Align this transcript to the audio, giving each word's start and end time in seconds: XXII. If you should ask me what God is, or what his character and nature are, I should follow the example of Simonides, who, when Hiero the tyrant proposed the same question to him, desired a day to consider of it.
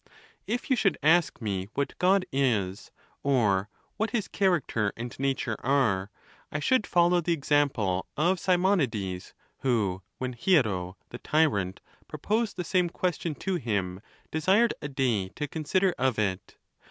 XXII. 0.01 0.19
If 0.55 0.69
you 0.71 0.75
should 0.75 0.97
ask 1.03 1.39
me 1.43 1.69
what 1.75 1.95
God 1.99 2.25
is, 2.31 2.89
or 3.21 3.69
what 3.97 4.09
his 4.09 4.27
character 4.27 4.91
and 4.97 5.15
nature 5.19 5.57
are, 5.63 6.09
I 6.51 6.59
should 6.59 6.87
follow 6.87 7.21
the 7.21 7.33
example 7.33 8.07
of 8.17 8.39
Simonides, 8.39 9.35
who, 9.59 10.01
when 10.17 10.33
Hiero 10.33 10.97
the 11.09 11.19
tyrant 11.19 11.81
proposed 12.07 12.57
the 12.57 12.63
same 12.63 12.89
question 12.89 13.35
to 13.35 13.57
him, 13.57 14.01
desired 14.31 14.73
a 14.81 14.87
day 14.87 15.29
to 15.35 15.47
consider 15.47 15.93
of 15.99 16.17
it. 16.17 16.57